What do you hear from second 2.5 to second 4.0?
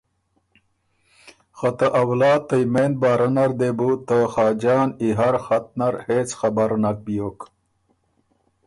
یمېند بارۀ نر دې بُو